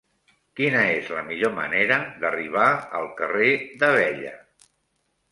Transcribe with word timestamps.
Quina 0.59 0.79
és 0.93 1.09
la 1.17 1.23
millor 1.25 1.51
manera 1.57 1.99
d'arribar 2.23 2.69
al 3.01 3.05
carrer 3.19 3.51
d'Abella? 3.83 4.33